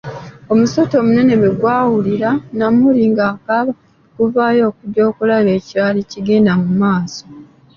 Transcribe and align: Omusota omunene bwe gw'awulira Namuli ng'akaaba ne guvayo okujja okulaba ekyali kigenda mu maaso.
Omusota 0.53 0.93
omunene 1.01 1.33
bwe 1.39 1.51
gw'awulira 1.59 2.29
Namuli 2.57 3.03
ng'akaaba 3.11 3.71
ne 3.75 3.79
guvayo 4.15 4.61
okujja 4.69 5.01
okulaba 5.09 5.49
ekyali 5.59 5.99
kigenda 6.11 6.53
mu 6.61 6.69
maaso. 6.81 7.23